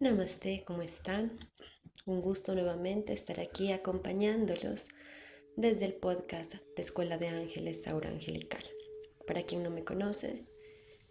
[0.00, 1.30] Namaste, ¿cómo están?
[2.04, 4.88] Un gusto nuevamente estar aquí acompañándolos
[5.54, 8.64] desde el podcast de Escuela de Ángeles Aura Angelical.
[9.24, 10.42] Para quien no me conoce,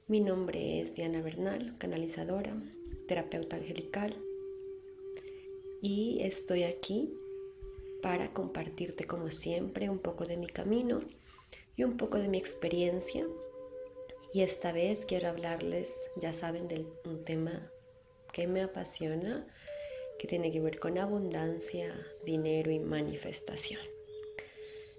[0.10, 2.62] mi nombre es Diana Bernal, canalizadora,
[3.08, 4.14] terapeuta angelical,
[5.82, 7.14] y estoy aquí
[8.02, 11.00] para compartirte como siempre un poco de mi camino
[11.78, 13.26] y un poco de mi experiencia.
[14.34, 17.73] Y esta vez quiero hablarles, ya saben, de un tema
[18.34, 19.48] que me apasiona,
[20.20, 21.94] que tiene que ver con abundancia,
[22.26, 23.80] dinero y manifestación.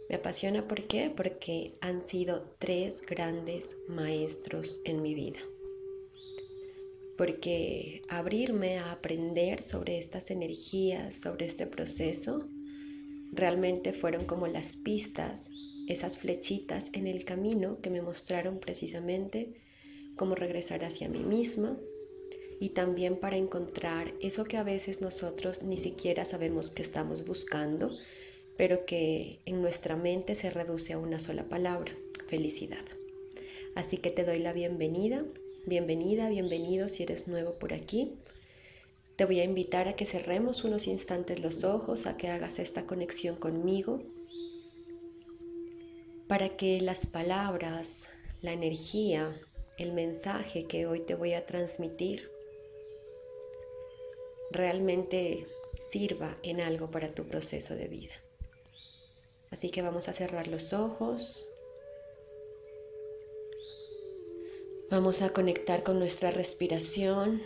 [0.09, 1.13] Me apasiona ¿por qué?
[1.15, 5.41] Porque han sido tres grandes maestros en mi vida.
[7.17, 12.49] Porque abrirme a aprender sobre estas energías, sobre este proceso,
[13.33, 15.51] realmente fueron como las pistas,
[15.89, 19.55] esas flechitas en el camino que me mostraron precisamente
[20.17, 21.79] cómo regresar hacia mí misma,
[22.61, 27.97] y también para encontrar eso que a veces nosotros ni siquiera sabemos que estamos buscando,
[28.57, 31.93] pero que en nuestra mente se reduce a una sola palabra,
[32.29, 32.85] felicidad.
[33.75, 35.25] Así que te doy la bienvenida,
[35.67, 38.13] bienvenida, bienvenido si eres nuevo por aquí.
[39.17, 42.87] Te voy a invitar a que cerremos unos instantes los ojos, a que hagas esta
[42.87, 44.03] conexión conmigo,
[46.29, 48.07] para que las palabras,
[48.43, 49.33] la energía,
[49.79, 52.34] el mensaje que hoy te voy a transmitir
[54.55, 55.47] realmente
[55.91, 58.15] sirva en algo para tu proceso de vida.
[59.51, 61.49] Así que vamos a cerrar los ojos.
[64.91, 67.43] Vamos a conectar con nuestra respiración.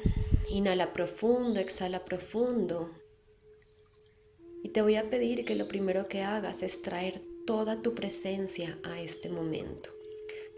[0.49, 2.91] Inhala profundo, exhala profundo.
[4.63, 8.79] Y te voy a pedir que lo primero que hagas es traer toda tu presencia
[8.85, 9.98] a este momento.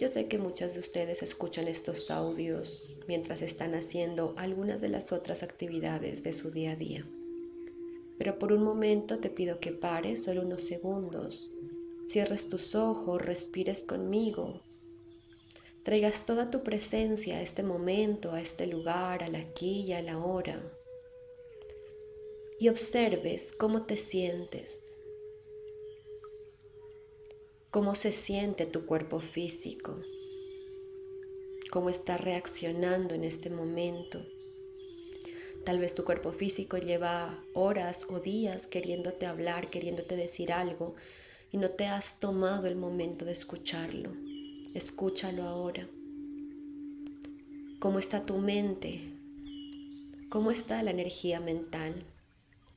[0.01, 5.13] Yo sé que muchos de ustedes escuchan estos audios mientras están haciendo algunas de las
[5.13, 7.07] otras actividades de su día a día.
[8.17, 11.53] Pero por un momento te pido que pares solo unos segundos,
[12.09, 14.63] cierres tus ojos, respires conmigo,
[15.83, 20.17] traigas toda tu presencia a este momento, a este lugar, al aquí y a la
[20.17, 20.63] hora,
[22.59, 24.97] y observes cómo te sientes
[27.71, 29.97] cómo se siente tu cuerpo físico,
[31.71, 34.27] cómo está reaccionando en este momento.
[35.65, 40.97] Tal vez tu cuerpo físico lleva horas o días queriéndote hablar, queriéndote decir algo
[41.53, 44.11] y no te has tomado el momento de escucharlo.
[44.75, 45.89] Escúchalo ahora.
[47.79, 49.01] ¿Cómo está tu mente?
[50.29, 51.95] ¿Cómo está la energía mental?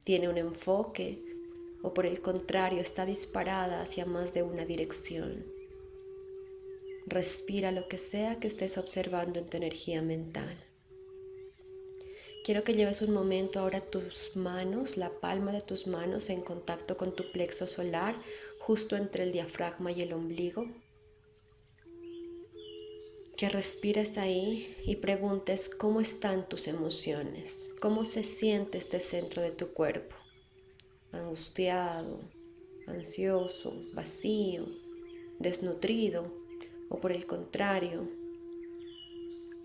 [0.03, 1.32] ¿Tiene un enfoque?
[1.83, 5.45] O por el contrario está disparada hacia más de una dirección.
[7.05, 10.57] Respira lo que sea que estés observando en tu energía mental.
[12.45, 16.95] Quiero que lleves un momento ahora tus manos, la palma de tus manos en contacto
[16.95, 18.15] con tu plexo solar,
[18.59, 20.65] justo entre el diafragma y el ombligo.
[23.37, 29.51] Que respires ahí y preguntes cómo están tus emociones, cómo se siente este centro de
[29.51, 30.15] tu cuerpo
[31.13, 32.19] angustiado,
[32.87, 34.65] ansioso, vacío,
[35.39, 36.31] desnutrido
[36.89, 38.09] o por el contrario,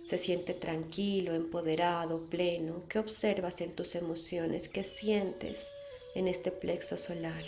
[0.04, 2.82] se siente tranquilo, empoderado, pleno.
[2.88, 4.68] ¿Qué observas en tus emociones?
[4.68, 5.68] ¿Qué sientes
[6.14, 7.44] en este plexo solar?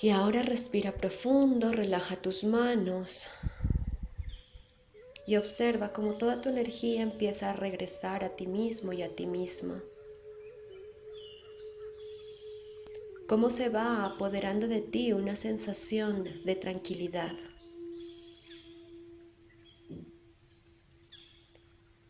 [0.00, 3.28] Y ahora respira profundo, relaja tus manos,
[5.32, 9.24] y observa cómo toda tu energía empieza a regresar a ti mismo y a ti
[9.24, 9.82] misma.
[13.26, 17.34] Cómo se va apoderando de ti una sensación de tranquilidad.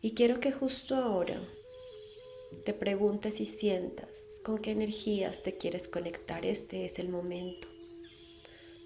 [0.01, 1.39] Y quiero que justo ahora
[2.65, 6.45] te preguntes y sientas con qué energías te quieres conectar.
[6.45, 7.69] Este es el momento.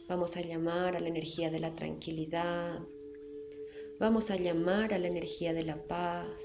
[0.08, 2.78] Vamos a llamar a la energía de la tranquilidad,
[4.00, 6.44] Vamos a llamar a la energía de la paz.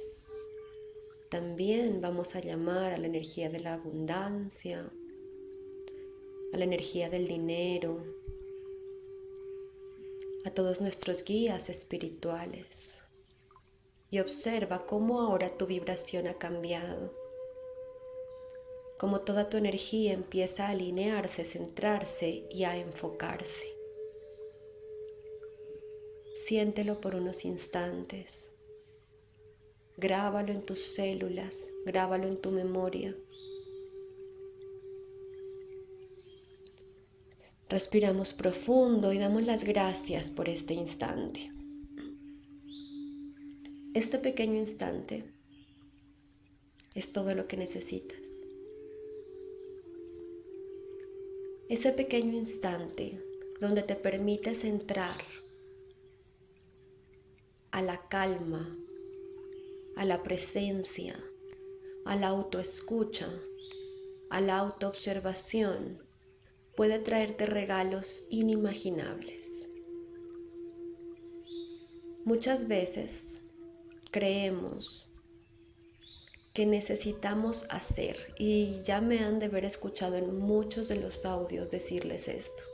[1.28, 4.90] También vamos a llamar a la energía de la abundancia,
[6.54, 8.02] a la energía del dinero,
[10.46, 13.02] a todos nuestros guías espirituales.
[14.08, 17.12] Y observa cómo ahora tu vibración ha cambiado,
[18.98, 23.81] cómo toda tu energía empieza a alinearse, centrarse y a enfocarse.
[26.46, 28.50] Siéntelo por unos instantes.
[29.96, 33.16] Grábalo en tus células, grábalo en tu memoria.
[37.68, 41.52] Respiramos profundo y damos las gracias por este instante.
[43.94, 45.22] Este pequeño instante
[46.96, 48.18] es todo lo que necesitas.
[51.68, 53.22] Ese pequeño instante
[53.60, 55.18] donde te permites entrar
[57.72, 58.78] a la calma,
[59.96, 61.18] a la presencia,
[62.04, 63.28] a la autoescucha,
[64.30, 65.98] a la autoobservación,
[66.76, 69.68] puede traerte regalos inimaginables.
[72.24, 73.42] Muchas veces
[74.10, 75.08] creemos
[76.52, 81.70] que necesitamos hacer y ya me han de haber escuchado en muchos de los audios
[81.70, 82.64] decirles esto.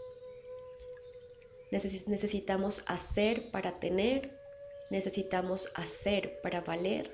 [1.70, 4.37] necesitamos hacer para tener,
[4.90, 7.10] necesitamos hacer para valer.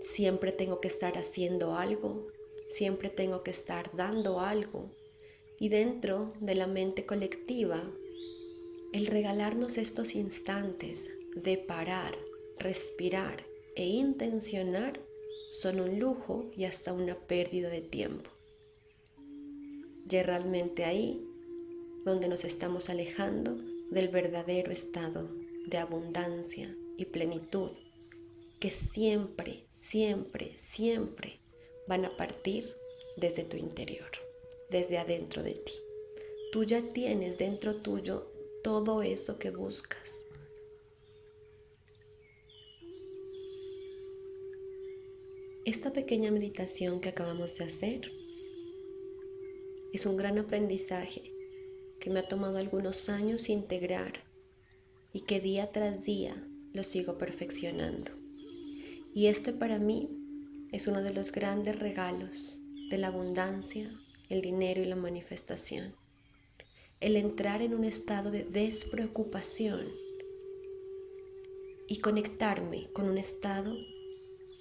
[0.00, 2.28] Siempre tengo que estar haciendo algo,
[2.66, 4.90] siempre tengo que estar dando algo.
[5.58, 7.82] Y dentro de la mente colectiva,
[8.92, 12.16] el regalarnos estos instantes de parar,
[12.58, 13.46] respirar
[13.76, 15.00] e intencionar
[15.50, 18.30] son un lujo y hasta una pérdida de tiempo.
[20.10, 21.26] Y realmente ahí
[22.04, 23.56] donde nos estamos alejando
[23.90, 27.70] del verdadero estado de abundancia y plenitud
[28.60, 31.40] que siempre, siempre, siempre
[31.88, 32.64] van a partir
[33.16, 34.10] desde tu interior,
[34.70, 35.72] desde adentro de ti.
[36.52, 38.30] Tú ya tienes dentro tuyo
[38.62, 40.24] todo eso que buscas.
[45.64, 48.12] Esta pequeña meditación que acabamos de hacer
[49.92, 51.32] es un gran aprendizaje
[52.00, 54.31] que me ha tomado algunos años integrar
[55.12, 56.34] y que día tras día
[56.72, 58.12] lo sigo perfeccionando.
[59.14, 60.08] Y este para mí
[60.72, 63.90] es uno de los grandes regalos de la abundancia,
[64.28, 65.94] el dinero y la manifestación.
[67.00, 69.88] El entrar en un estado de despreocupación
[71.88, 73.76] y conectarme con un estado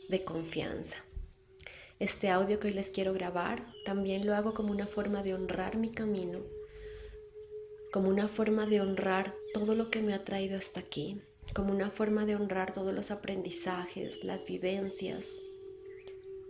[0.10, 0.98] de confianza.
[2.00, 5.78] Este audio que hoy les quiero grabar también lo hago como una forma de honrar
[5.78, 6.40] mi camino,
[7.94, 11.22] como una forma de honrar todo lo que me ha traído hasta aquí,
[11.54, 15.44] como una forma de honrar todos los aprendizajes, las vivencias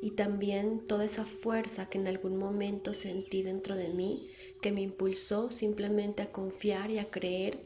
[0.01, 4.29] y también toda esa fuerza que en algún momento sentí dentro de mí
[4.61, 7.59] que me impulsó simplemente a confiar y a creer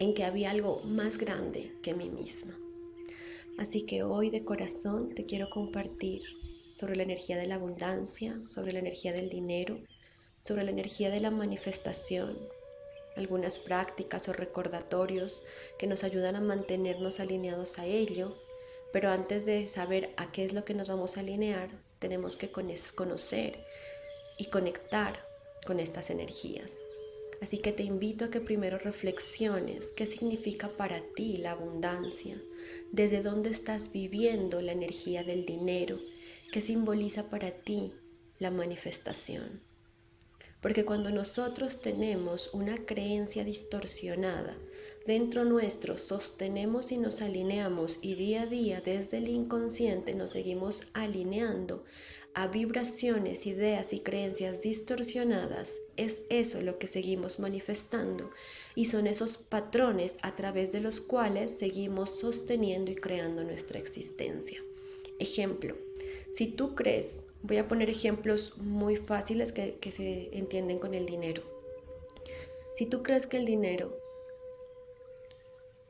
[0.00, 2.58] en que había algo más grande que mí misma.
[3.58, 6.22] Así que hoy de corazón te quiero compartir
[6.76, 9.78] sobre la energía de la abundancia, sobre la energía del dinero,
[10.42, 12.38] sobre la energía de la manifestación,
[13.16, 15.44] algunas prácticas o recordatorios
[15.78, 18.36] que nos ayudan a mantenernos alineados a ello,
[18.92, 22.50] pero antes de saber a qué es lo que nos vamos a alinear, tenemos que
[22.50, 23.64] conocer
[24.38, 25.24] y conectar
[25.66, 26.76] con estas energías.
[27.40, 32.40] Así que te invito a que primero reflexiones qué significa para ti la abundancia,
[32.92, 35.98] desde dónde estás viviendo la energía del dinero,
[36.52, 37.94] qué simboliza para ti
[38.38, 39.60] la manifestación.
[40.62, 44.56] Porque cuando nosotros tenemos una creencia distorsionada
[45.04, 50.86] dentro nuestro, sostenemos y nos alineamos y día a día desde el inconsciente nos seguimos
[50.92, 51.84] alineando
[52.34, 58.30] a vibraciones, ideas y creencias distorsionadas, es eso lo que seguimos manifestando
[58.74, 64.62] y son esos patrones a través de los cuales seguimos sosteniendo y creando nuestra existencia.
[65.18, 65.76] Ejemplo,
[66.34, 71.42] si tú crees, voy a poner ejemplos muy fáciles que, se entienden con el dinero.
[72.76, 73.96] Si tú crees que el dinero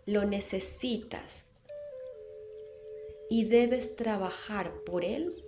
[0.06, 1.46] lo necesitas
[3.30, 5.44] y debes trabajar por él,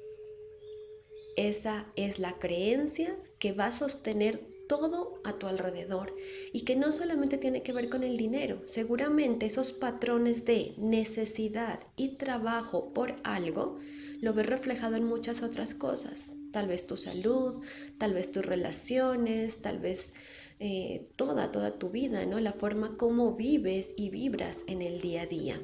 [1.37, 6.15] esa es la creencia que va a sostener todo a tu alrededor
[6.53, 11.81] y que no solamente tiene que ver con el dinero, seguramente esos patrones de necesidad
[11.97, 13.79] y trabajo por algo
[14.21, 17.63] lo ves reflejado en muchas otras cosas, tal vez tu salud,
[17.99, 20.13] tal vez tus relaciones, tal vez
[20.61, 22.41] eh, toda, toda tu vida, ¿no?
[22.41, 25.61] La forma como vives y vibras en el día a día.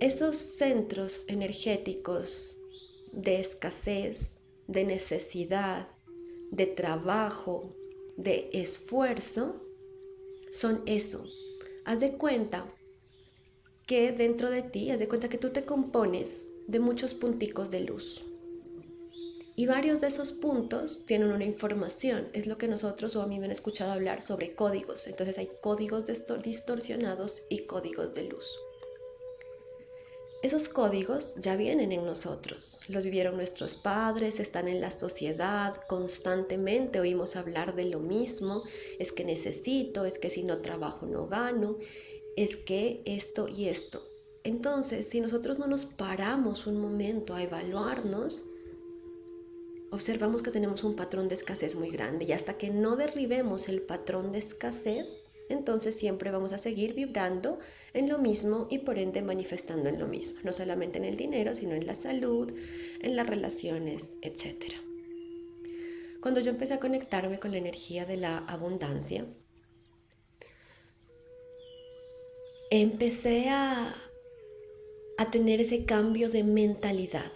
[0.00, 2.58] Esos centros energéticos
[3.12, 5.88] de escasez, de necesidad,
[6.50, 7.74] de trabajo,
[8.16, 9.60] de esfuerzo,
[10.50, 11.24] son eso.
[11.84, 12.64] Haz de cuenta
[13.86, 17.80] que dentro de ti, haz de cuenta que tú te compones de muchos punticos de
[17.80, 18.24] luz.
[19.56, 23.38] Y varios de esos puntos tienen una información, es lo que nosotros o a mí
[23.38, 25.06] me han escuchado hablar sobre códigos.
[25.06, 28.58] Entonces hay códigos distorsionados y códigos de luz.
[30.44, 37.00] Esos códigos ya vienen en nosotros, los vivieron nuestros padres, están en la sociedad, constantemente
[37.00, 38.62] oímos hablar de lo mismo,
[38.98, 41.78] es que necesito, es que si no trabajo no gano,
[42.36, 44.06] es que esto y esto.
[44.42, 48.44] Entonces, si nosotros no nos paramos un momento a evaluarnos,
[49.92, 53.80] observamos que tenemos un patrón de escasez muy grande y hasta que no derribemos el
[53.80, 57.58] patrón de escasez, entonces siempre vamos a seguir vibrando
[57.92, 61.54] en lo mismo y por ende manifestando en lo mismo, no solamente en el dinero,
[61.54, 62.52] sino en la salud,
[63.00, 64.74] en las relaciones, etc.
[66.20, 69.26] Cuando yo empecé a conectarme con la energía de la abundancia,
[72.70, 73.94] empecé a,
[75.18, 77.32] a tener ese cambio de mentalidad,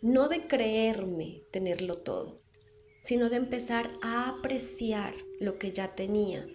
[0.00, 2.43] no de creerme tenerlo todo,
[3.04, 6.48] sino de empezar a apreciar lo que ya tenía,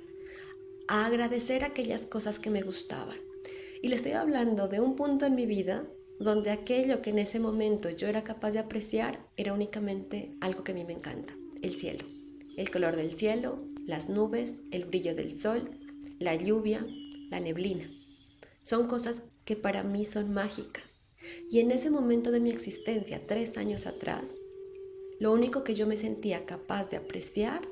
[0.88, 3.18] a agradecer aquellas cosas que me gustaban.
[3.84, 5.88] Y le estoy hablando de un punto en mi vida
[6.20, 10.72] donde aquello que en ese momento yo era capaz de apreciar era únicamente algo que
[10.72, 12.06] a mí me encanta, el cielo.
[12.58, 15.70] El color del cielo, las nubes, el brillo del sol,
[16.18, 16.86] la lluvia,
[17.30, 17.90] la neblina.
[18.64, 20.98] Son cosas que para mí son mágicas.
[21.52, 24.34] Y en ese momento de mi existencia, tres años atrás,
[25.20, 27.68] lo único que yo me sentía capaz de apreciar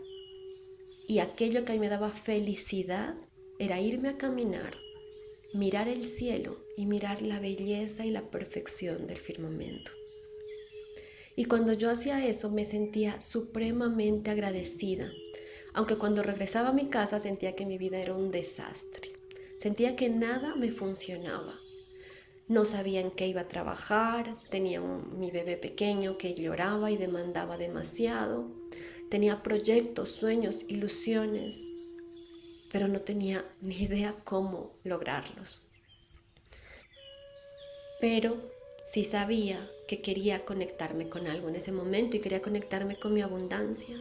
[1.08, 3.16] y aquello que a mí me daba felicidad
[3.58, 4.76] era irme a caminar,
[5.54, 9.92] mirar el cielo y mirar la belleza y la perfección del firmamento.
[11.38, 15.12] Y cuando yo hacía eso me sentía supremamente agradecida,
[15.74, 19.12] aunque cuando regresaba a mi casa sentía que mi vida era un desastre.
[19.62, 21.60] Sentía que nada me funcionaba.
[22.48, 27.58] No sabía en qué iba a trabajar, tenía mi bebé pequeño que lloraba y demandaba
[27.58, 28.50] demasiado,
[29.10, 31.74] tenía proyectos, sueños, ilusiones,
[32.72, 35.68] pero no tenía ni idea cómo lograrlos.
[38.00, 38.38] Pero
[38.94, 43.22] sí sabía que quería conectarme con algo en ese momento y quería conectarme con mi
[43.22, 43.98] abundancia.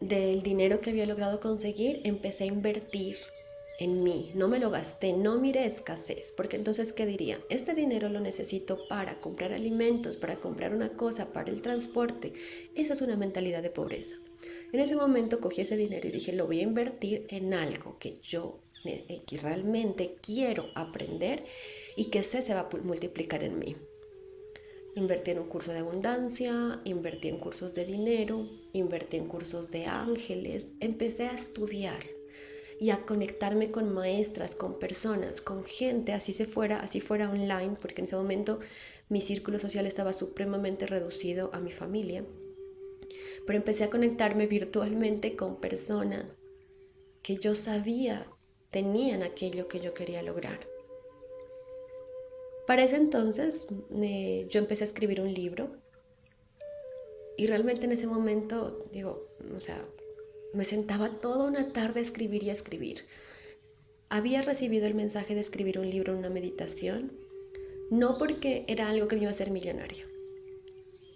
[0.00, 3.16] Del dinero que había logrado conseguir, empecé a invertir
[3.82, 7.40] en mí, no me lo gasté, no miré escasez, porque entonces, ¿qué diría?
[7.50, 12.32] Este dinero lo necesito para comprar alimentos, para comprar una cosa, para el transporte.
[12.76, 14.16] Esa es una mentalidad de pobreza.
[14.72, 18.20] En ese momento cogí ese dinero y dije, lo voy a invertir en algo que
[18.22, 21.44] yo eh, que realmente quiero aprender
[21.96, 23.76] y que sé se va a multiplicar en mí.
[24.94, 29.86] Invertí en un curso de abundancia, invertí en cursos de dinero, invertí en cursos de
[29.86, 32.21] ángeles, empecé a estudiar
[32.82, 37.76] y a conectarme con maestras, con personas, con gente, así se fuera, así fuera online,
[37.80, 38.58] porque en ese momento
[39.08, 42.24] mi círculo social estaba supremamente reducido a mi familia.
[43.46, 46.36] Pero empecé a conectarme virtualmente con personas
[47.22, 48.26] que yo sabía
[48.72, 50.58] tenían aquello que yo quería lograr.
[52.66, 55.70] Para ese entonces eh, yo empecé a escribir un libro
[57.36, 59.86] y realmente en ese momento, digo, o sea,
[60.54, 63.06] me sentaba toda una tarde a escribir y a escribir.
[64.10, 67.12] Había recibido el mensaje de escribir un libro, una meditación,
[67.90, 70.06] no porque era algo que me iba a hacer millonario,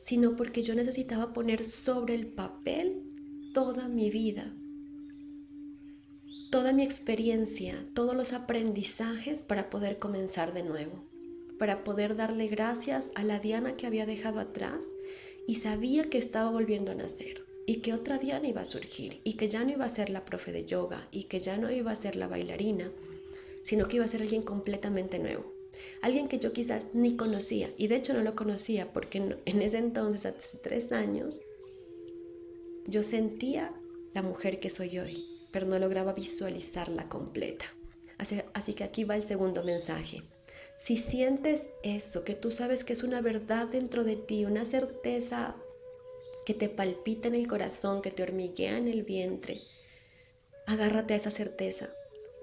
[0.00, 3.02] sino porque yo necesitaba poner sobre el papel
[3.52, 4.55] toda mi vida,
[6.50, 11.05] toda mi experiencia, todos los aprendizajes para poder comenzar de nuevo,
[11.59, 14.88] para poder darle gracias a la Diana que había dejado atrás
[15.47, 19.35] y sabía que estaba volviendo a nacer y que otra Diana iba a surgir y
[19.35, 21.90] que ya no iba a ser la profe de yoga y que ya no iba
[21.90, 22.92] a ser la bailarina,
[23.64, 25.52] sino que iba a ser alguien completamente nuevo.
[26.00, 29.78] Alguien que yo quizás ni conocía y de hecho no lo conocía porque en ese
[29.78, 31.40] entonces, hace tres años,
[32.87, 33.75] yo sentía
[34.14, 37.66] la mujer que soy hoy, pero no lograba visualizarla completa.
[38.16, 40.23] Así, así que aquí va el segundo mensaje.
[40.78, 45.56] Si sientes eso, que tú sabes que es una verdad dentro de ti, una certeza
[46.47, 49.62] que te palpita en el corazón, que te hormiguea en el vientre.
[50.65, 51.93] Agárrate a esa certeza,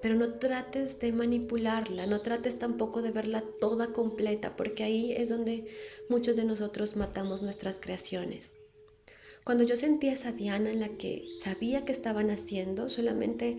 [0.02, 5.30] pero no trates de manipularla, no trates tampoco de verla toda completa, porque ahí es
[5.30, 5.64] donde
[6.10, 8.54] muchos de nosotros matamos nuestras creaciones.
[9.42, 13.56] Cuando yo sentía esa Diana en la que sabía que estaba naciendo, solamente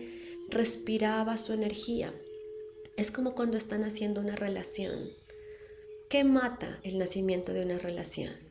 [0.48, 2.14] respiraba su energía.
[2.96, 5.10] Es como cuando están haciendo una relación.
[6.08, 8.45] ¿Qué mata el nacimiento de una relación?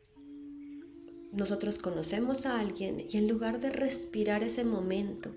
[1.36, 5.32] Nosotros conocemos a alguien y en lugar de respirar ese momento,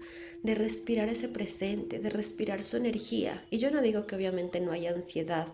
[0.45, 4.71] de respirar ese presente, de respirar su energía, y yo no digo que obviamente no
[4.71, 5.49] haya ansiedad,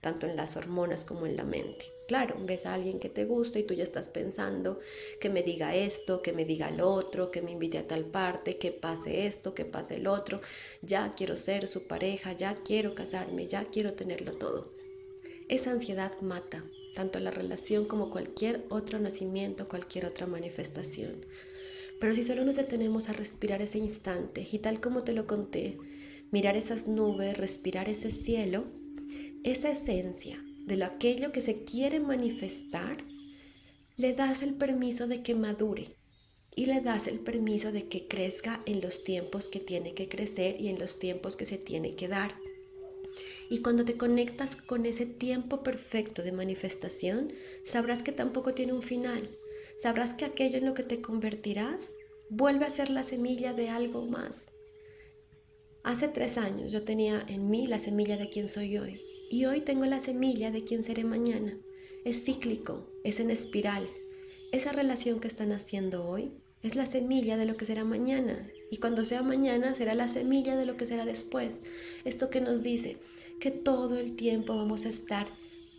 [0.00, 1.84] tanto en las hormonas como en la mente.
[2.08, 4.80] Claro, ves a alguien que te gusta y tú ya estás pensando
[5.20, 8.56] que me diga esto, que me diga lo otro, que me invite a tal parte,
[8.56, 10.40] que pase esto, que pase el otro,
[10.80, 14.72] ya quiero ser su pareja, ya quiero casarme, ya quiero tenerlo todo.
[15.48, 16.64] Esa ansiedad mata,
[16.94, 21.26] tanto la relación como cualquier otro nacimiento, cualquier otra manifestación.
[22.00, 25.76] Pero si solo nos detenemos a respirar ese instante y tal como te lo conté,
[26.30, 28.64] mirar esas nubes, respirar ese cielo,
[29.44, 32.96] esa esencia de lo aquello que se quiere manifestar,
[33.96, 35.96] le das el permiso de que madure
[36.56, 40.60] y le das el permiso de que crezca en los tiempos que tiene que crecer
[40.60, 42.34] y en los tiempos que se tiene que dar.
[43.50, 47.32] Y cuando te conectas con ese tiempo perfecto de manifestación,
[47.64, 49.28] sabrás que tampoco tiene un final.
[49.78, 51.92] Sabrás que aquello en lo que te convertirás
[52.30, 54.46] vuelve a ser la semilla de algo más.
[55.82, 59.60] Hace tres años yo tenía en mí la semilla de quien soy hoy y hoy
[59.60, 61.58] tengo la semilla de quien seré mañana.
[62.04, 63.86] Es cíclico, es en espiral.
[64.52, 66.32] Esa relación que están haciendo hoy
[66.62, 70.56] es la semilla de lo que será mañana y cuando sea mañana será la semilla
[70.56, 71.60] de lo que será después.
[72.04, 72.98] Esto que nos dice
[73.40, 75.26] que todo el tiempo vamos a estar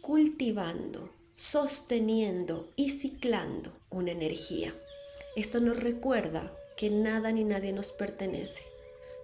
[0.01, 4.74] cultivando, sosteniendo y ciclando una energía.
[5.36, 8.62] Esto nos recuerda que nada ni nadie nos pertenece,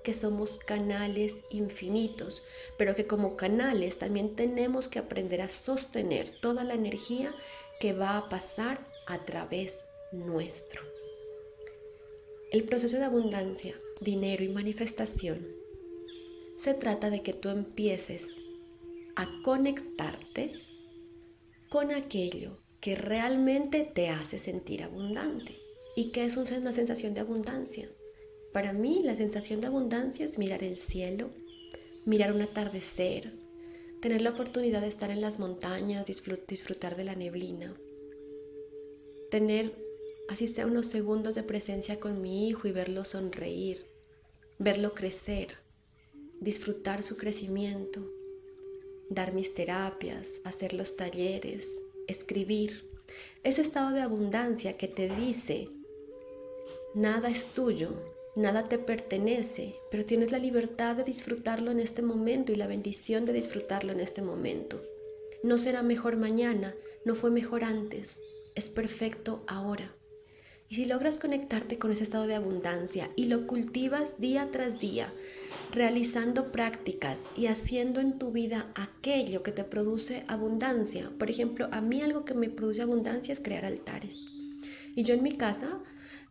[0.04, 2.44] que somos canales infinitos,
[2.78, 7.34] pero que como canales también tenemos que aprender a sostener toda la energía
[7.80, 10.82] que va a pasar a través nuestro.
[12.52, 15.48] El proceso de abundancia, dinero y manifestación
[16.58, 18.36] se trata de que tú empieces
[19.16, 20.52] a conectarte
[21.70, 25.56] con aquello que realmente te hace sentir abundante.
[25.96, 27.90] ¿Y qué es una sensación de abundancia?
[28.52, 31.30] Para mí la sensación de abundancia es mirar el cielo,
[32.06, 33.32] mirar un atardecer,
[34.02, 37.74] tener la oportunidad de estar en las montañas, disfrutar de la neblina,
[39.30, 39.91] tener
[40.32, 43.86] así sea unos segundos de presencia con mi hijo y verlo sonreír,
[44.60, 45.58] verlo crecer,
[46.40, 48.10] disfrutar su crecimiento,
[49.10, 52.90] dar mis terapias, hacer los talleres, escribir.
[53.44, 55.68] Ese estado de abundancia que te dice,
[56.96, 57.90] nada es tuyo,
[58.38, 63.26] nada te pertenece, pero tienes la libertad de disfrutarlo en este momento y la bendición
[63.26, 64.82] de disfrutarlo en este momento.
[65.44, 68.22] No será mejor mañana, no fue mejor antes,
[68.56, 69.94] es perfecto ahora.
[70.72, 75.14] Y si logras conectarte con ese estado de abundancia y lo cultivas día tras día,
[75.74, 81.12] realizando prácticas y haciendo en tu vida aquello que te produce abundancia.
[81.20, 84.16] Por ejemplo, a mí algo que me produce abundancia es crear altares.
[84.96, 85.78] Y yo en mi casa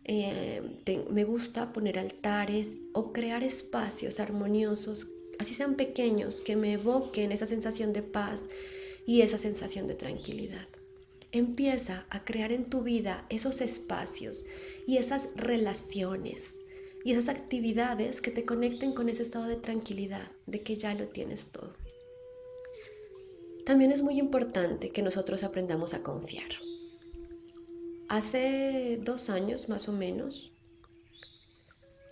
[0.04, 0.62] eh,
[1.10, 7.46] me gusta poner altares o crear espacios armoniosos, así sean pequeños, que me evoquen esa
[7.46, 8.48] sensación de paz
[9.04, 10.66] y esa sensación de tranquilidad.
[11.32, 14.44] Empieza a crear en tu vida esos espacios
[14.86, 16.60] y esas relaciones
[17.04, 21.06] y esas actividades que te conecten con ese estado de tranquilidad, de que ya lo
[21.08, 21.74] tienes todo.
[23.64, 26.50] También es muy importante que nosotros aprendamos a confiar.
[28.08, 30.52] Hace dos años más o menos,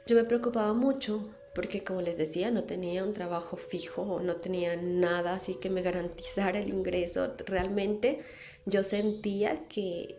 [0.06, 4.76] yo me preocupaba mucho porque como les decía, no tenía un trabajo fijo, no tenía
[4.76, 7.34] nada así que me garantizara el ingreso.
[7.46, 8.20] Realmente
[8.70, 10.16] yo sentía que,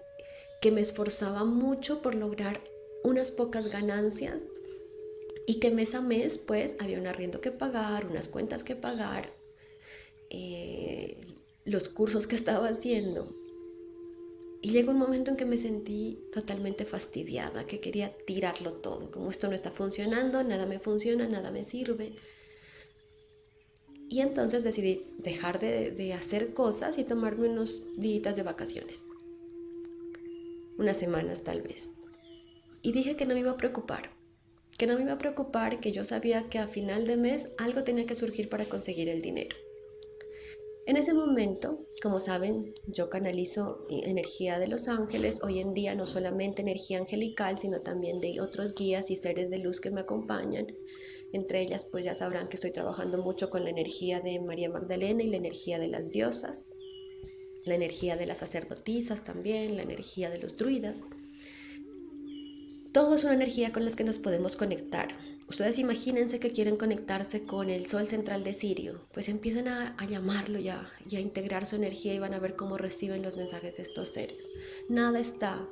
[0.62, 2.62] que me esforzaba mucho por lograr
[3.04, 4.44] unas pocas ganancias
[5.46, 9.34] y que mes a mes pues había un arriendo que pagar, unas cuentas que pagar,
[10.30, 11.18] eh,
[11.66, 13.36] los cursos que estaba haciendo.
[14.62, 19.30] Y llegó un momento en que me sentí totalmente fastidiada, que quería tirarlo todo, como
[19.30, 22.14] esto no está funcionando, nada me funciona, nada me sirve.
[24.10, 29.06] Y entonces decidí dejar de, hacer cosas y tomarme unos días de vacaciones.
[30.80, 31.92] Unas semanas tal vez.
[32.82, 34.10] Y dije que no me iba a preocupar,
[34.80, 37.84] que no me iba a preocupar, que yo sabía que a final de mes algo
[37.84, 39.56] tenía que surgir para conseguir el dinero.
[40.88, 46.08] En ese momento, como saben, yo canalizo energía de los ángeles, hoy en día no
[46.08, 50.66] solamente energía angelical, sino también de otros guías y seres de luz que me acompañan.
[51.32, 55.24] Entre ellas, pues ya sabrán que estoy trabajando mucho con la energía de María Magdalena
[55.24, 56.68] y la energía de las diosas,
[57.66, 61.08] la energía de las sacerdotisas también, la energía de los druidas.
[62.94, 65.16] Todo es una energía con la que nos podemos conectar.
[65.48, 70.60] Ustedes imagínense que quieren conectarse con el sol central de Sirio, pues empiezan a, llamarlo
[70.60, 73.84] ya y a integrar su energía y van a ver cómo reciben los mensajes de
[73.84, 74.48] estos seres.
[74.90, 75.68] Nada está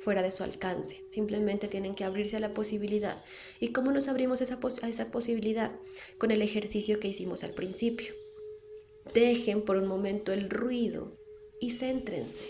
[0.00, 3.22] fuera de su alcance, simplemente tienen que abrirse a la posibilidad.
[3.60, 5.72] ¿Y cómo nos abrimos esa a esa posibilidad?
[6.18, 8.14] Con el ejercicio que hicimos al principio.
[9.14, 11.12] Dejen por un momento el ruido
[11.60, 12.44] y céntrense.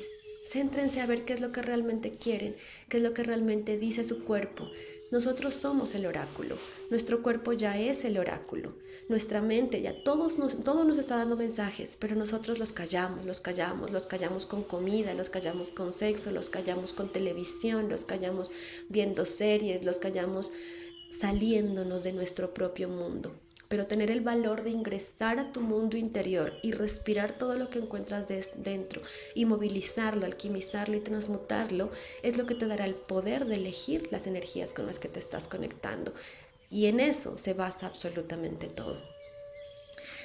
[0.46, 2.56] Céntrense a ver qué es lo que realmente quieren,
[2.88, 4.68] qué es lo que realmente dice su cuerpo,
[5.10, 6.56] nosotros somos el oráculo,
[6.88, 8.74] nuestro cuerpo ya es el oráculo,
[9.08, 13.40] nuestra mente ya todos nos, todo nos está dando mensajes, pero nosotros los callamos, los
[13.40, 18.50] callamos, los callamos con comida, los callamos con sexo, los callamos con televisión, los callamos
[18.88, 20.52] viendo series, los callamos
[21.10, 23.34] saliéndonos de nuestro propio mundo.
[23.70, 27.78] Pero tener el valor de ingresar a tu mundo interior y respirar todo lo que
[27.78, 29.00] encuentras dentro
[29.32, 31.92] y movilizarlo, alquimizarlo y transmutarlo
[32.24, 35.20] es lo que te dará el poder de elegir las energías con las que te
[35.20, 36.12] estás conectando.
[36.68, 39.00] Y en eso se basa absolutamente todo.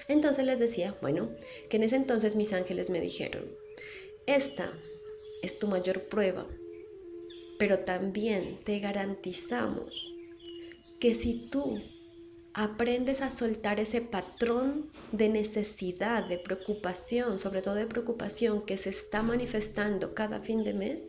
[0.07, 1.29] Entonces les decía, bueno,
[1.69, 3.45] que en ese entonces mis ángeles me dijeron,
[4.25, 4.73] esta
[5.43, 6.47] es tu mayor prueba,
[7.59, 10.15] pero también te garantizamos
[10.99, 11.79] que si tú
[12.57, 18.91] aprendes a soltar ese patrón de necesidad, de preocupación, sobre todo de preocupación que se
[18.91, 21.03] está manifestando cada fin de mes,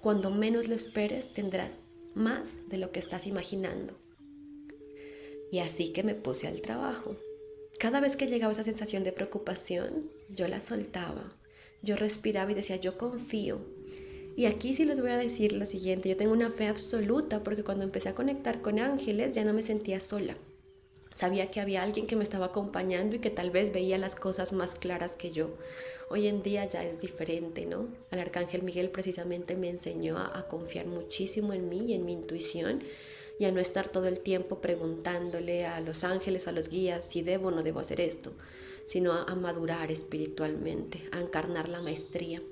[0.00, 1.78] cuando menos lo esperes tendrás
[2.14, 3.96] más de lo que estás imaginando.
[5.52, 7.16] Y así que me puse al trabajo.
[7.78, 11.38] Cada vez que llegaba esa sensación de preocupación, yo la soltaba.
[11.80, 13.64] Yo respiraba y decía, yo confío,
[14.36, 17.64] y aquí sí les voy a decir lo siguiente, yo tengo una fe absoluta porque
[17.64, 20.36] cuando empecé a conectar con ángeles ya no me sentía sola.
[21.14, 24.52] Sabía que había alguien que me estaba acompañando y que tal vez veía las cosas
[24.52, 25.50] más claras que yo.
[26.08, 27.88] Hoy en día ya es diferente, ¿no?
[28.10, 32.82] El arcángel Miguel precisamente me enseñó a, confiar muchísimo en mí y en mi intuición
[33.38, 37.04] y a no estar todo el tiempo preguntándole a los ángeles o a los guías
[37.04, 38.32] si debo o no debo hacer esto,
[38.86, 42.42] sino a madurar espiritualmente, a encarnar la maestría.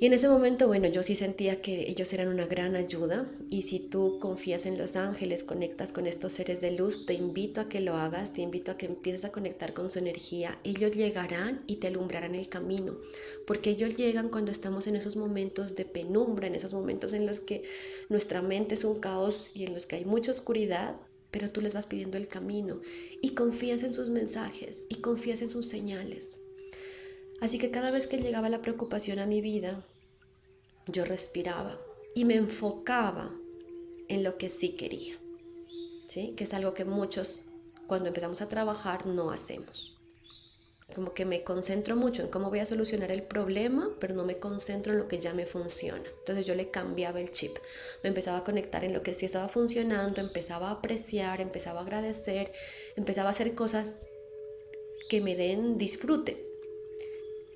[0.00, 3.62] Y en ese momento, bueno, yo sí sentía que ellos eran una gran ayuda y
[3.62, 7.68] si tú confías en los ángeles, conectas con estos seres de luz, te invito a
[7.68, 10.58] que lo hagas, te invito a que empieces a conectar con su energía.
[10.64, 12.96] Ellos llegarán y te alumbrarán el camino,
[13.46, 17.40] porque ellos llegan cuando estamos en esos momentos de penumbra, en esos momentos en los
[17.40, 17.64] que
[18.08, 20.96] nuestra mente es un caos y en los que hay mucha oscuridad,
[21.30, 22.80] pero tú les vas pidiendo el camino
[23.20, 26.39] y confías en sus mensajes y confías en sus señales.
[27.40, 29.82] Así que cada vez que llegaba la preocupación a mi vida,
[30.86, 31.80] yo respiraba
[32.14, 33.34] y me enfocaba
[34.08, 35.16] en lo que sí quería,
[36.06, 36.34] ¿sí?
[36.36, 37.44] Que es algo que muchos
[37.86, 39.96] cuando empezamos a trabajar no hacemos.
[40.94, 44.38] Como que me concentro mucho en cómo voy a solucionar el problema, pero no me
[44.38, 46.02] concentro en lo que ya me funciona.
[46.18, 47.56] Entonces yo le cambiaba el chip.
[48.02, 51.84] Me empezaba a conectar en lo que sí estaba funcionando, empezaba a apreciar, empezaba a
[51.84, 52.52] agradecer,
[52.96, 54.06] empezaba a hacer cosas
[55.08, 56.49] que me den disfrute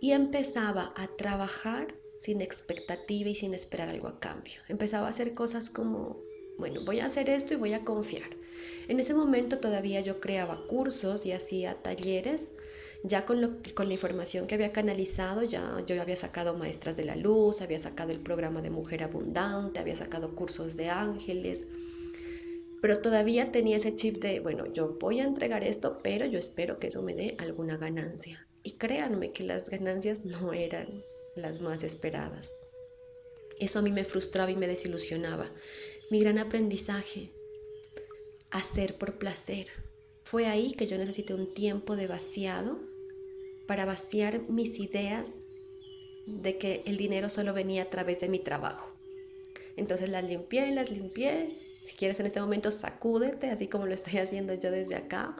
[0.00, 4.60] y empezaba a trabajar sin expectativa y sin esperar algo a cambio.
[4.68, 6.22] Empezaba a hacer cosas como,
[6.58, 8.30] bueno, voy a hacer esto y voy a confiar.
[8.88, 12.52] En ese momento todavía yo creaba cursos y hacía talleres,
[13.02, 17.16] ya con, con la información que había canalizado, ya yo había sacado maestras de la
[17.16, 21.66] luz, había sacado el programa de mujer abundante, había sacado cursos de ángeles,
[22.80, 26.78] pero todavía tenía ese chip de, bueno, yo voy a entregar esto, pero yo espero
[26.78, 28.46] que eso me dé alguna ganancia.
[28.64, 31.04] Y créanme que las ganancias no eran
[31.36, 32.52] las más esperadas.
[33.60, 35.48] Eso a mí me frustraba y me desilusionaba.
[36.10, 37.30] Mi gran aprendizaje,
[38.50, 39.66] hacer por placer.
[40.24, 42.80] Fue ahí que yo necesité un tiempo de vaciado
[43.68, 45.28] para vaciar mis ideas
[46.26, 48.94] de que el dinero solo venía a través de mi trabajo.
[49.76, 51.58] Entonces las limpié, las limpié.
[51.84, 55.36] Si quieres en este momento sacúdete, así como lo estoy haciendo yo desde acá.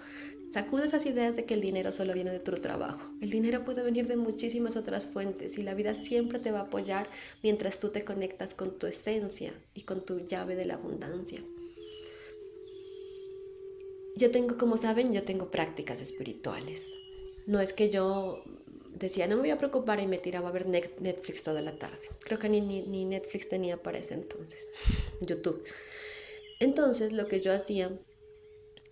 [0.54, 3.10] Sacude esas ideas de que el dinero solo viene de tu trabajo.
[3.20, 6.66] El dinero puede venir de muchísimas otras fuentes y la vida siempre te va a
[6.66, 7.10] apoyar
[7.42, 11.42] mientras tú te conectas con tu esencia y con tu llave de la abundancia.
[14.14, 16.86] Yo tengo, como saben, yo tengo prácticas espirituales.
[17.48, 18.44] No es que yo
[18.94, 21.98] decía, no me voy a preocupar y me tiraba a ver Netflix toda la tarde.
[22.22, 24.70] Creo que ni, ni Netflix tenía para ese entonces,
[25.20, 25.64] YouTube.
[26.60, 27.90] Entonces lo que yo hacía,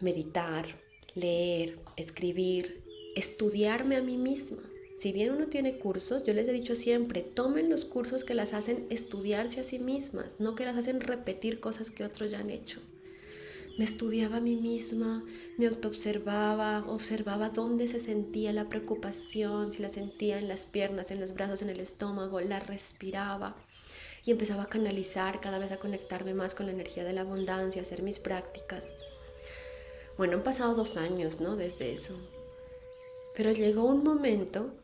[0.01, 0.82] meditar,
[1.15, 2.83] leer, escribir,
[3.15, 4.63] estudiarme a mí misma.
[4.97, 8.53] Si bien uno tiene cursos, yo les he dicho siempre, tomen los cursos que las
[8.53, 12.51] hacen estudiarse a sí mismas, no que las hacen repetir cosas que otros ya han
[12.51, 12.81] hecho.
[13.79, 15.25] Me estudiaba a mí misma,
[15.57, 21.21] me autoobservaba, observaba dónde se sentía la preocupación, si la sentía en las piernas, en
[21.21, 23.57] los brazos, en el estómago, la respiraba
[24.25, 27.83] y empezaba a canalizar, cada vez a conectarme más con la energía de la abundancia,
[27.83, 28.93] hacer mis prácticas.
[30.17, 31.57] Bueno, han pasado dos años, ¿no?
[31.57, 32.15] Desde eso.
[33.35, 34.75] Pero llegó un momento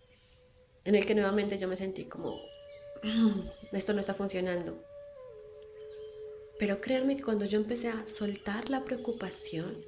[0.84, 2.40] en el que nuevamente yo me sentí como,
[3.72, 4.82] esto no está funcionando.
[6.58, 9.84] Pero créanme que cuando yo empecé a soltar la preocupación,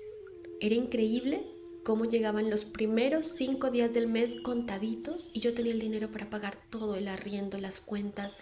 [0.61, 1.47] era increíble
[1.85, 6.31] cómo llegaban los primeros cinco días del mes contaditos y yo tenía el dinero para
[6.31, 8.33] pagar todo, el arriendo, las cuentas.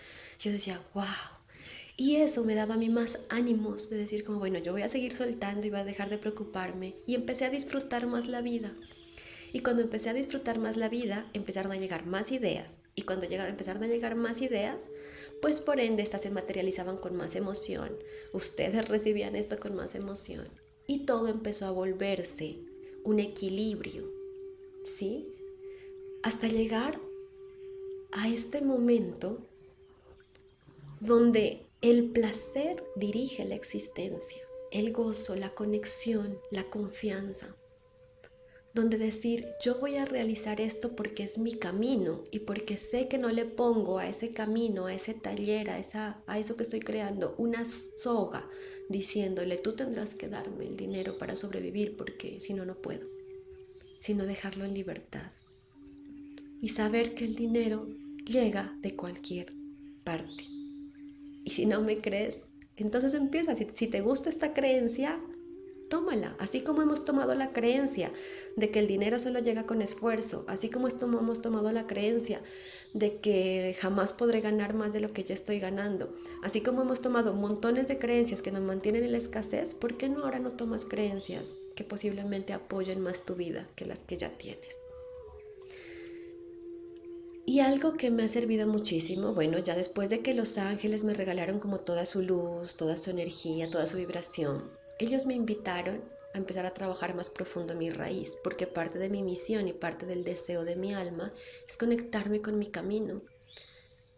[0.40, 1.04] Yo decía, wow,
[2.00, 4.88] y eso me daba a mí más ánimos de decir como, bueno, yo voy a
[4.88, 6.94] seguir soltando y voy a dejar de preocuparme.
[7.06, 8.72] Y empecé a disfrutar más la vida.
[9.52, 12.78] Y cuando empecé a disfrutar más la vida, empezaron a llegar más ideas.
[12.94, 14.84] Y cuando llegaron, empezaron a llegar más ideas,
[15.42, 17.98] pues por ende estas se materializaban con más emoción.
[18.32, 20.48] Ustedes recibían esto con más emoción.
[20.86, 22.60] y todo empezó a volverse
[23.02, 24.08] un equilibrio,
[24.84, 25.26] ¿sí?
[26.22, 27.00] Hasta llegar
[28.12, 29.44] a este momento
[31.00, 37.56] donde el placer dirige la existencia, el gozo, la conexión, la confianza
[38.74, 43.18] donde decir, yo voy a realizar esto porque es mi camino y porque sé que
[43.18, 47.34] no le pongo a ese camino, a ese taller, a, esa, eso que estoy creando,
[47.38, 48.48] una soga
[48.88, 53.08] diciéndole, tú tendrás que darme el dinero para sobrevivir porque si no, no puedo,
[53.98, 55.32] sino dejarlo en libertad
[56.60, 57.88] y saber que el dinero
[58.24, 59.52] llega de cualquier
[60.04, 60.57] parte.
[61.48, 62.40] Y si no me crees,
[62.76, 65.18] entonces empieza, si, te gusta esta creencia,
[65.88, 68.12] tómala, así como hemos tomado la creencia
[68.56, 72.42] de que el dinero solo llega con esfuerzo, así como hemos tomado la creencia
[72.92, 77.00] de que jamás podré ganar más de lo que ya estoy ganando, así como hemos
[77.00, 80.50] tomado montones de creencias que nos mantienen en la escasez, ¿por qué no ahora no
[80.50, 84.77] tomas creencias que posiblemente apoyen más tu vida que las que ya tienes?
[87.48, 91.14] Y algo que me ha servido muchísimo, bueno, ya después de que los ángeles me
[91.14, 96.36] regalaron como toda su luz, toda su energía, toda su vibración, ellos me invitaron a
[96.36, 100.24] empezar a trabajar más profundo mi raíz, porque parte de mi misión y parte del
[100.24, 101.32] deseo de mi alma
[101.66, 103.22] es conectarme con mi camino.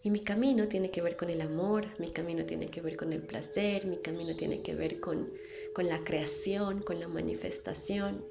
[0.02, 3.12] Y mi camino tiene que ver con el amor, mi camino tiene que ver con
[3.12, 5.32] el placer, mi camino tiene que ver con,
[5.72, 8.24] con la creación, con la manifestación,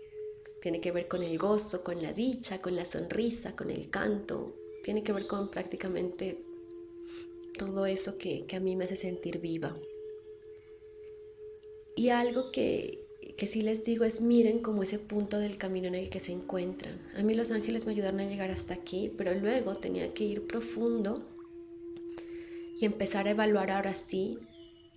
[0.61, 4.58] tiene que ver con el gozo, con la dicha, con la sonrisa, con el canto,
[4.83, 6.37] tiene que ver con prácticamente
[7.57, 9.75] todo eso que, que a mí me hace sentir viva.
[11.95, 13.05] Y algo que,
[13.37, 16.31] que sí les digo es miren como ese punto del camino en el que se
[16.31, 16.99] encuentran.
[17.15, 20.47] A mí los ángeles me ayudaron a llegar hasta aquí, pero luego tenía que ir
[20.47, 21.25] profundo
[22.79, 24.39] y empezar a evaluar ahora sí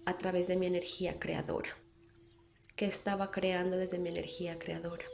[0.05, 1.71] a través de mi energía creadora.
[2.77, 5.05] ¿Qué estaba creando desde mi energía creadora?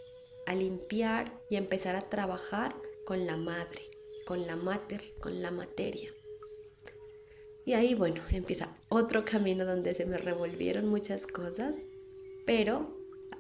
[0.46, 3.82] A limpiar y empezar a trabajar con la madre,
[4.28, 6.10] con la mater, con la materia.
[7.64, 11.76] Y ahí, bueno, empieza otro camino donde se me revolvieron muchas cosas,
[12.44, 12.94] pero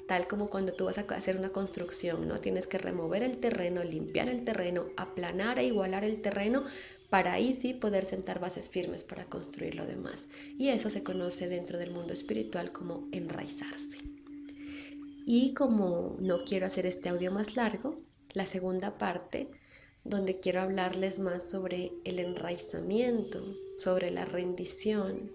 [0.06, 2.40] tal como cuando tú vas a hacer una construcción, ¿no?
[2.40, 6.64] Tienes que remover el terreno, limpiar el terreno, aplanar e igualar el terreno
[7.10, 10.26] para ahí sí poder sentar bases firmes para construir lo demás.
[10.56, 13.98] Y eso se conoce dentro del mundo espiritual como enraizarse.
[15.26, 18.00] Y como no quiero hacer este audio más largo,
[18.32, 19.50] la segunda parte
[20.08, 25.30] donde quiero hablarles más sobre el enraizamiento, sobre la rendición,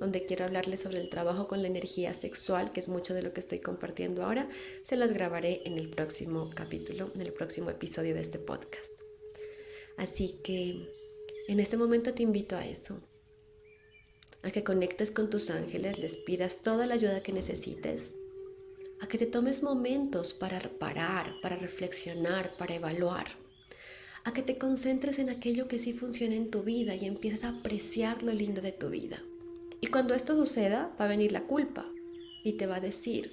[0.00, 3.32] donde quiero hablarles sobre el trabajo con la energía sexual, que es mucho de lo
[3.32, 4.48] que estoy compartiendo ahora,
[4.82, 8.90] se las grabaré en el próximo capítulo, en el próximo episodio de este podcast.
[9.96, 10.90] Así que
[11.46, 13.00] en este momento te invito a eso,
[14.42, 18.10] a que conectes con tus ángeles, les pidas toda la ayuda que necesites,
[19.00, 23.45] a que te tomes momentos para parar, para reflexionar, para evaluar
[24.26, 27.50] a que te concentres en aquello que sí funciona en tu vida y empieces a
[27.50, 29.22] apreciar lo lindo de tu vida.
[29.80, 31.86] Y cuando esto suceda, va a venir la culpa
[32.42, 33.30] y te va a decir,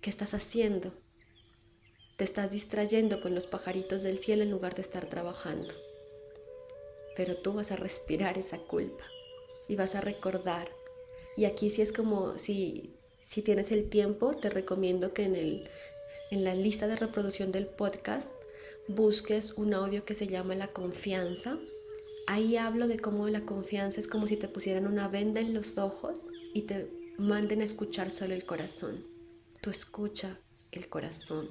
[0.00, 0.94] ¿qué estás haciendo?
[2.16, 5.74] Te estás distrayendo con los pajaritos del cielo en lugar de estar trabajando.
[7.16, 9.02] Pero tú vas a respirar esa culpa
[9.68, 10.68] y vas a recordar.
[11.36, 12.94] Y aquí sí es como si,
[13.26, 15.68] si tienes el tiempo, te recomiendo que en, el,
[16.30, 18.30] en la lista de reproducción del podcast
[18.94, 21.58] busques un audio que se llama La confianza.
[22.26, 25.78] Ahí hablo de cómo la confianza es como si te pusieran una venda en los
[25.78, 29.04] ojos y te manden a escuchar solo el corazón.
[29.60, 30.38] Tú escucha
[30.72, 31.48] el corazón.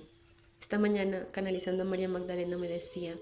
[0.61, 3.17] Esta mañana, canalizando a María Magdalena, me decía,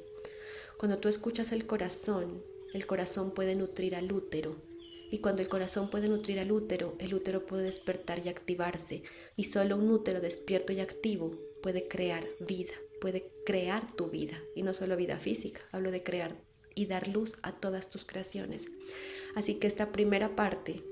[0.79, 2.41] cuando tú escuchas el corazón,
[2.73, 4.55] el corazón puede nutrir al útero.
[5.11, 9.03] Y cuando el corazón puede nutrir al útero, el útero puede despertar y activarse.
[9.35, 14.63] Y solo un útero despierto y activo puede crear vida puede crear tu vida y
[14.63, 16.35] no solo vida física, hablo de crear
[16.75, 18.67] y dar luz a todas tus creaciones.
[19.35, 20.83] Así que esta primera parte,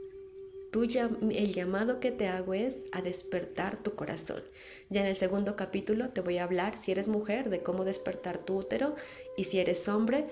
[0.74, 4.44] el llamado que te hago es a despertar tu corazón.
[4.90, 8.44] Ya en el segundo capítulo te voy a hablar, si eres mujer, de cómo despertar
[8.44, 8.96] tu útero
[9.38, 10.28] y si eres hombre,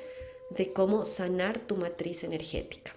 [0.49, 2.93] de cómo sanar tu matriz energética.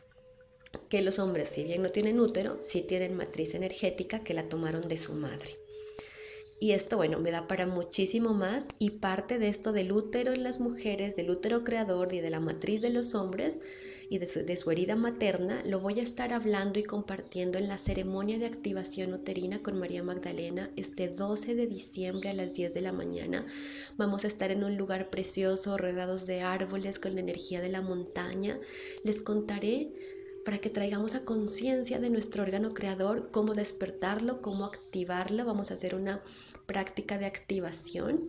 [0.88, 4.88] Que los hombres, si bien no tienen útero, sí tienen matriz energética que la tomaron
[4.88, 5.65] de su madre.
[6.58, 10.42] Y esto, bueno, me da para muchísimo más y parte de esto del útero en
[10.42, 13.60] las mujeres, del útero creador y de la matriz de los hombres
[14.08, 18.38] y de su, herida materna, lo voy a estar hablando y compartiendo en la ceremonia
[18.38, 22.92] de activación uterina con María Magdalena este 12 de diciembre a las 10 de la
[22.92, 23.44] mañana.
[23.96, 27.82] Vamos a estar en un lugar precioso, rodeados de árboles con la energía de la
[27.82, 28.58] montaña.
[29.02, 29.92] Les contaré
[30.46, 35.44] para que traigamos a conciencia de nuestro órgano creador, cómo despertarlo, cómo activarlo.
[35.44, 36.22] Vamos a hacer una
[36.66, 38.28] práctica de activación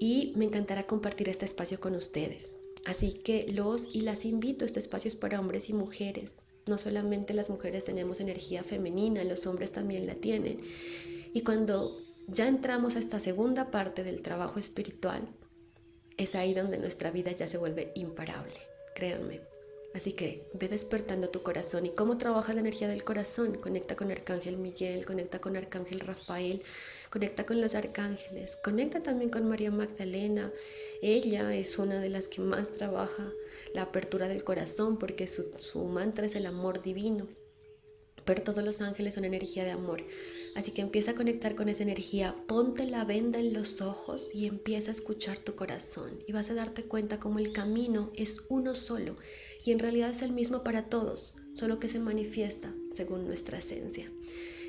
[0.00, 2.58] y me encantará compartir este espacio con ustedes.
[2.84, 6.34] Así que los y las invito, este espacio es para hombres y mujeres.
[6.66, 10.58] No solamente las mujeres tenemos energía femenina, los hombres también la tienen.
[11.32, 15.28] Y cuando ya entramos a esta segunda parte del trabajo espiritual,
[16.16, 18.58] es ahí donde nuestra vida ya se vuelve imparable,
[18.96, 19.59] créanme.
[19.92, 21.84] Así que ve despertando tu corazón.
[21.84, 23.58] ¿Y cómo trabaja la energía del corazón?
[23.58, 26.62] Conecta con Arcángel Miguel, conecta con Arcángel Rafael,
[27.10, 30.52] conecta con los arcángeles, conecta también con María Magdalena.
[31.02, 33.32] Ella es una de las que más trabaja
[33.74, 37.26] la apertura del corazón porque su, su mantra es el amor divino.
[38.24, 40.04] Pero todos los ángeles son energía de amor.
[40.54, 44.46] Así que empieza a conectar con esa energía, ponte la venda en los ojos y
[44.46, 46.22] empieza a escuchar tu corazón.
[46.28, 49.16] Y vas a darte cuenta como el camino es uno solo
[49.64, 54.10] y en realidad es el mismo para todos, solo que se manifiesta según nuestra esencia.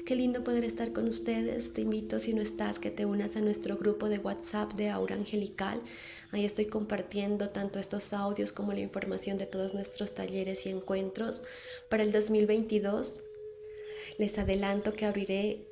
[0.06, 1.74] Qué lindo poder estar con ustedes.
[1.74, 5.16] Te invito, si no estás, que te unas a nuestro grupo de WhatsApp de Aura
[5.16, 5.80] Angelical.
[6.32, 11.44] Ahí estoy compartiendo tanto estos audios como la información de todos nuestros talleres y encuentros.
[11.90, 13.24] Para el 2022
[14.18, 15.71] les adelanto que abriré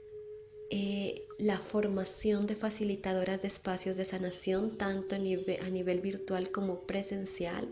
[0.72, 6.52] eh, la formación de facilitadoras de espacios de sanación, tanto a nivel, a nivel virtual
[6.52, 7.68] como presencial.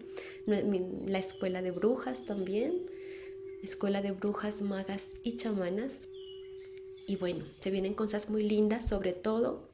[0.45, 2.89] La escuela de brujas también,
[3.61, 6.07] escuela de brujas, magas y chamanas.
[7.05, 9.66] Y bueno, se vienen cosas muy lindas, sobre todo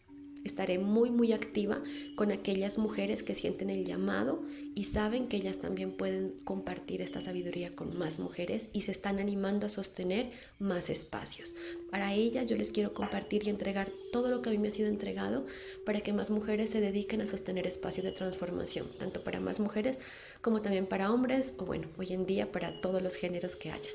[0.44, 1.82] Estaré muy muy activa
[2.16, 4.44] con aquellas mujeres que sienten el llamado
[4.76, 9.20] y saben que ellas también pueden compartir esta sabiduría con más mujeres y se están
[9.20, 11.56] animando a sostener más espacios.
[11.90, 14.72] Para ellas yo les quiero compartir y entregar todo lo que a mí me ha
[14.72, 15.46] sido entregado
[15.86, 19.98] para que más mujeres se dediquen a sostener espacios de transformación, tanto para más mujeres
[20.42, 23.94] como también para hombres o bueno, hoy en día para todos los géneros que hayan.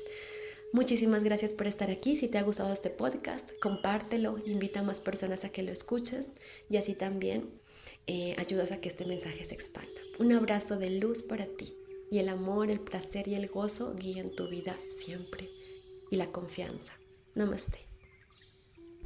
[0.71, 2.15] Muchísimas gracias por estar aquí.
[2.15, 6.29] Si te ha gustado este podcast, compártelo, invita a más personas a que lo escuches
[6.69, 7.49] y así también
[8.05, 9.99] eh, ayudas a que este mensaje se expanda.
[10.19, 11.73] Un abrazo de luz para ti
[12.11, 15.49] y el amor, el placer y el gozo guíen tu vida siempre
[16.11, 16.93] y la confianza.
[17.33, 17.88] Namaste.